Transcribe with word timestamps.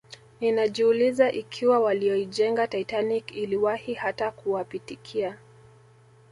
Ninajiuliza 0.41 1.31
ikiwa 1.31 1.79
walioijenga 1.79 2.67
Titanic 2.67 3.31
iliwahi 3.31 3.93
hata 3.93 4.31
kuwapitikia 4.31 5.37